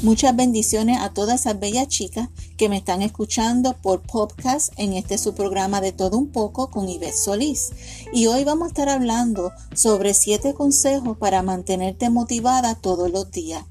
[0.00, 5.18] Muchas bendiciones a todas esas bellas chicas que me están escuchando por podcast en este
[5.18, 7.70] su programa de todo un poco con Ives Solís.
[8.12, 13.64] Y hoy vamos a estar hablando sobre siete consejos para mantenerte motivada todos los días.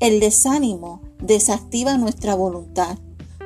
[0.00, 2.98] El desánimo desactiva nuestra voluntad.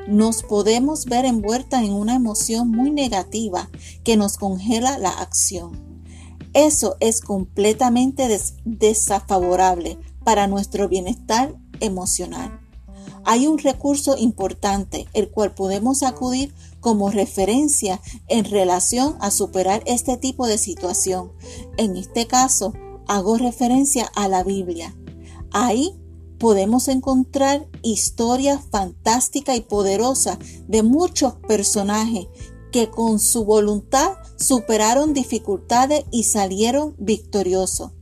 [0.09, 3.69] Nos podemos ver envueltas en una emoción muy negativa
[4.05, 5.79] que nos congela la acción.
[6.55, 8.27] Eso es completamente
[8.65, 12.61] desfavorable para nuestro bienestar emocional.
[13.25, 20.17] Hay un recurso importante el cual podemos acudir como referencia en relación a superar este
[20.17, 21.33] tipo de situación.
[21.77, 22.73] En este caso,
[23.07, 24.97] hago referencia a la Biblia.
[25.53, 25.95] Ahí
[26.39, 30.39] podemos encontrar historias fantásticas y poderosas
[30.69, 32.29] de muchos personajes
[32.73, 37.93] que con su voluntad superaron dificultades y salieron victoriosos.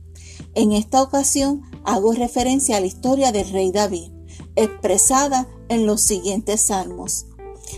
[0.55, 4.11] En esta ocasión hago referencia a la historia del rey David,
[4.55, 7.25] expresada en los siguientes salmos.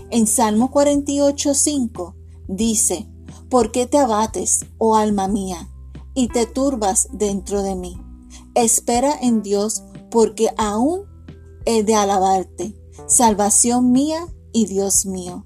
[0.09, 2.15] En Salmo 48.5
[2.47, 3.09] dice,
[3.49, 5.69] ¿por qué te abates, oh alma mía,
[6.13, 8.01] y te turbas dentro de mí?
[8.53, 11.03] Espera en Dios, porque aún
[11.65, 12.75] he de alabarte,
[13.07, 15.45] salvación mía y Dios mío.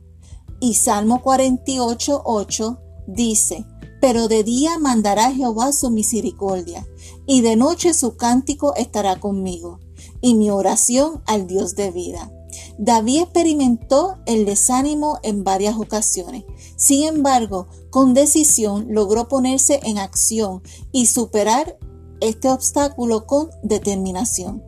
[0.59, 3.65] Y Salmo 48.8 dice,
[4.01, 6.87] pero de día mandará Jehová su misericordia,
[7.25, 9.79] y de noche su cántico estará conmigo,
[10.21, 12.31] y mi oración al Dios de vida.
[12.77, 16.43] David experimentó el desánimo en varias ocasiones.
[16.75, 21.77] Sin embargo, con decisión logró ponerse en acción y superar
[22.21, 24.63] este obstáculo con determinación.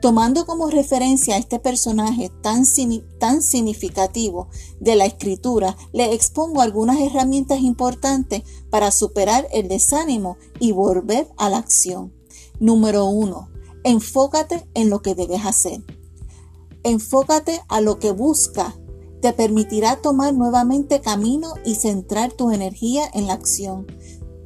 [0.00, 2.64] Tomando como referencia a este personaje tan,
[3.18, 4.48] tan significativo
[4.80, 11.50] de la escritura, le expongo algunas herramientas importantes para superar el desánimo y volver a
[11.50, 12.12] la acción.
[12.60, 13.48] Número uno,
[13.82, 15.82] enfócate en lo que debes hacer.
[16.84, 18.76] Enfócate a lo que busca.
[19.20, 23.86] Te permitirá tomar nuevamente camino y centrar tu energía en la acción.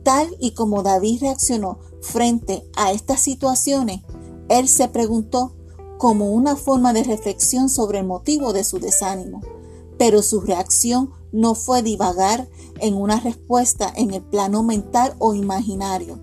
[0.02, 4.00] Tal y como David reaccionó frente a estas situaciones,
[4.48, 5.52] él se preguntó
[5.98, 9.40] como una forma de reflexión sobre el motivo de su desánimo,
[9.98, 12.48] pero su reacción no fue divagar
[12.80, 16.18] en una respuesta en el plano mental o imaginario.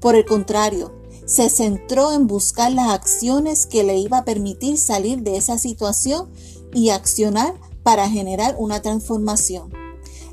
[0.00, 0.92] Por el contrario,
[1.24, 6.30] se centró en buscar las acciones que le iba a permitir salir de esa situación
[6.74, 9.81] y accionar para generar una transformación.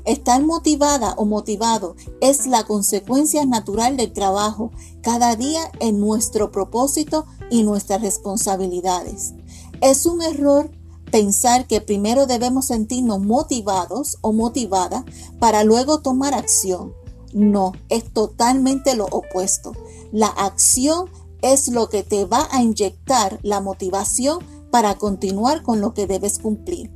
[0.04, 4.70] Estar motivada o motivado es la consecuencia natural del trabajo
[5.02, 9.34] cada día en nuestro propósito y nuestras responsabilidades.
[9.80, 10.70] Es un error
[11.10, 15.04] pensar que primero debemos sentirnos motivados o motivada
[15.38, 16.94] para luego tomar acción.
[17.32, 19.72] No, es totalmente lo opuesto.
[20.12, 21.08] La acción
[21.42, 24.38] es lo que te va a inyectar la motivación
[24.70, 26.90] para continuar con lo que debes cumplir.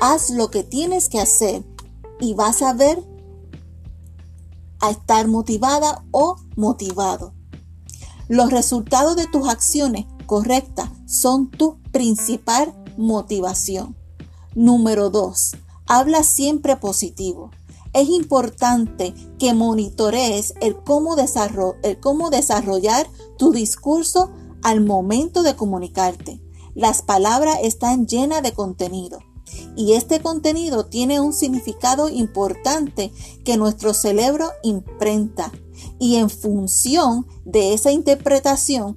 [0.00, 1.64] Haz lo que tienes que hacer
[2.20, 3.02] y vas a ver
[4.80, 7.34] a estar motivada o motivado.
[8.28, 13.96] Los resultados de tus acciones correctas son tu principal motivación.
[14.54, 15.56] Número 2.
[15.86, 17.50] Habla siempre positivo.
[17.92, 21.16] Es importante que monitorees el cómo,
[21.82, 24.30] el cómo desarrollar tu discurso
[24.62, 26.42] al momento de comunicarte.
[26.74, 29.20] Las palabras están llenas de contenido
[29.76, 33.12] y este contenido tiene un significado importante
[33.44, 35.52] que nuestro cerebro imprenta
[35.98, 38.96] y en función de esa interpretación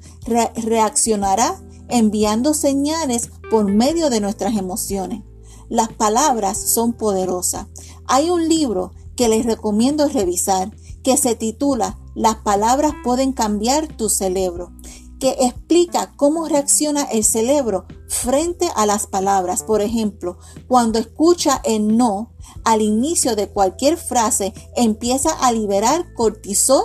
[0.55, 5.23] reaccionará enviando señales por medio de nuestras emociones.
[5.67, 7.67] Las palabras son poderosas.
[8.07, 10.71] Hay un libro que les recomiendo revisar
[11.03, 14.71] que se titula Las palabras pueden cambiar tu cerebro
[15.19, 19.63] que explica cómo reacciona el cerebro frente a las palabras.
[19.63, 20.37] Por ejemplo,
[20.67, 26.83] cuando escucha el no al inicio de cualquier frase, empieza a liberar cortisol,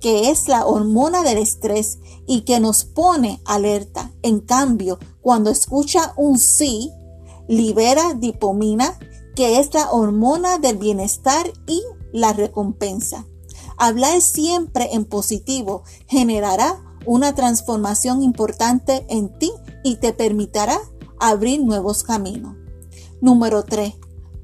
[0.00, 4.12] que es la hormona del estrés y que nos pone alerta.
[4.22, 6.92] En cambio, cuando escucha un sí,
[7.48, 8.98] libera dipamina,
[9.34, 11.82] que es la hormona del bienestar y
[12.12, 13.26] la recompensa.
[13.76, 19.52] Hablar siempre en positivo generará una transformación importante en ti
[19.82, 20.78] y te permitirá
[21.18, 22.56] abrir nuevos caminos.
[23.20, 23.94] Número 3.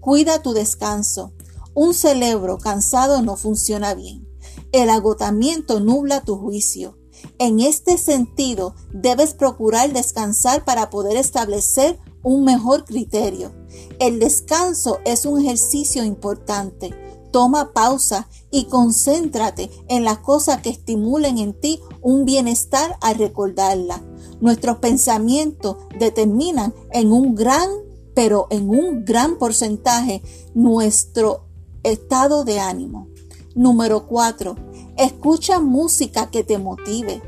[0.00, 1.32] Cuida tu descanso.
[1.74, 4.26] Un cerebro cansado no funciona bien.
[4.72, 6.96] El agotamiento nubla tu juicio.
[7.38, 13.52] En este sentido, debes procurar descansar para poder establecer un mejor criterio.
[13.98, 16.94] El descanso es un ejercicio importante
[17.30, 24.02] Toma pausa y concéntrate en las cosas que estimulen en ti un bienestar al recordarla.
[24.40, 27.68] Nuestros pensamientos determinan en un gran,
[28.14, 30.22] pero en un gran porcentaje
[30.54, 31.46] nuestro
[31.82, 33.08] estado de ánimo.
[33.54, 34.56] Número 4.
[34.96, 37.22] Escucha música que te motive.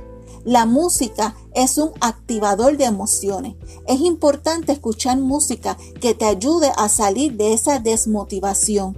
[0.44, 3.54] La música es un activador de emociones.
[3.86, 8.96] Es importante escuchar música que te ayude a salir de esa desmotivación.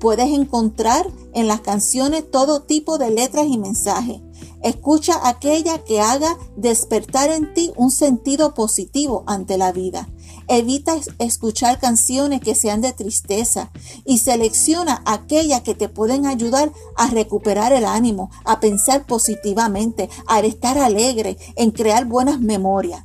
[0.00, 4.20] Puedes encontrar en las canciones todo tipo de letras y mensajes.
[4.62, 10.08] Escucha aquella que haga despertar en ti un sentido positivo ante la vida.
[10.48, 13.70] Evita escuchar canciones que sean de tristeza
[14.04, 20.40] y selecciona aquellas que te pueden ayudar a recuperar el ánimo, a pensar positivamente, a
[20.40, 23.04] estar alegre, en crear buenas memorias.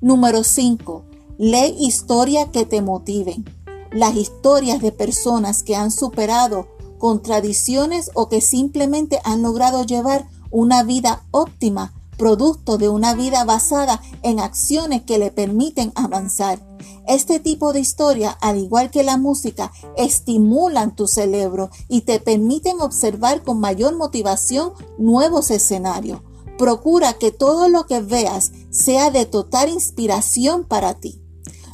[0.00, 1.04] Número 5.
[1.38, 3.55] Lee historias que te motiven.
[3.96, 10.82] Las historias de personas que han superado contradicciones o que simplemente han logrado llevar una
[10.82, 16.60] vida óptima, producto de una vida basada en acciones que le permiten avanzar.
[17.08, 22.82] Este tipo de historia, al igual que la música, estimulan tu cerebro y te permiten
[22.82, 26.20] observar con mayor motivación nuevos escenarios.
[26.58, 31.22] Procura que todo lo que veas sea de total inspiración para ti.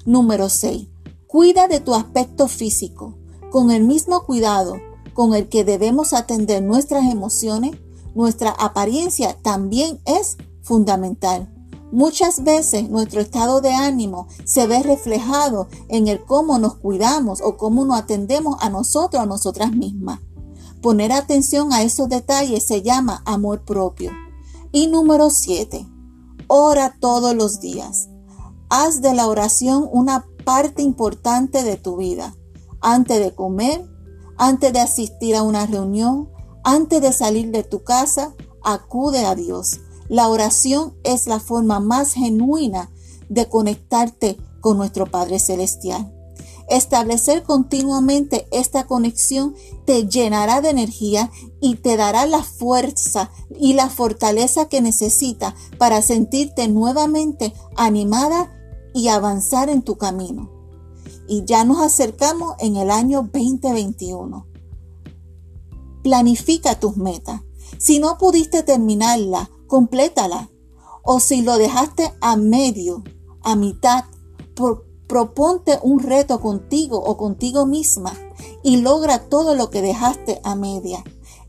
[0.04, 0.91] Número 6.
[1.32, 3.14] Cuida de tu aspecto físico.
[3.50, 4.76] Con el mismo cuidado
[5.14, 7.74] con el que debemos atender nuestras emociones,
[8.14, 11.50] nuestra apariencia también es fundamental.
[11.90, 17.56] Muchas veces nuestro estado de ánimo se ve reflejado en el cómo nos cuidamos o
[17.56, 20.20] cómo nos atendemos a nosotros, a nosotras mismas.
[20.82, 24.10] Poner atención a esos detalles se llama amor propio.
[24.70, 25.88] Y número 7.
[26.46, 28.10] Ora todos los días.
[28.74, 32.34] Haz de la oración una parte importante de tu vida.
[32.80, 33.86] Antes de comer,
[34.38, 36.30] antes de asistir a una reunión,
[36.64, 38.34] antes de salir de tu casa,
[38.64, 39.80] acude a Dios.
[40.08, 42.90] La oración es la forma más genuina
[43.28, 46.10] de conectarte con nuestro Padre Celestial.
[46.66, 49.54] Establecer continuamente esta conexión
[49.84, 51.30] te llenará de energía
[51.60, 53.30] y te dará la fuerza
[53.60, 58.50] y la fortaleza que necesitas para sentirte nuevamente animada
[58.94, 60.50] y avanzar en tu camino.
[61.28, 64.46] Y ya nos acercamos en el año 2021.
[66.02, 67.42] Planifica tus metas.
[67.78, 70.50] Si no pudiste terminarla, complétala.
[71.04, 73.02] O si lo dejaste a medio,
[73.42, 74.04] a mitad,
[75.08, 78.12] proponte un reto contigo o contigo misma
[78.62, 81.04] y logra todo lo que dejaste a media.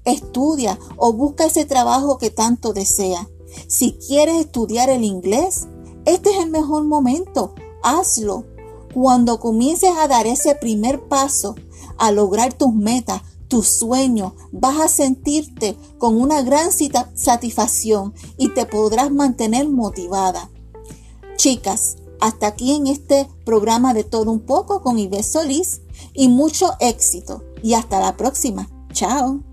[0.05, 3.27] Estudia o busca ese trabajo que tanto deseas.
[3.67, 5.67] Si quieres estudiar el inglés,
[6.05, 7.53] este es el mejor momento.
[7.81, 8.45] Hazlo.
[8.93, 11.55] Cuando comiences a dar ese primer paso
[11.97, 18.65] a lograr tus metas, tu sueño, vas a sentirte con una gran satisfacción y te
[18.65, 20.49] podrás mantener motivada.
[21.37, 25.81] Chicas, hasta aquí en este programa de todo un poco con Ives Solís
[26.13, 27.43] y mucho éxito.
[27.61, 28.69] Y hasta la próxima.
[28.91, 29.52] Chao.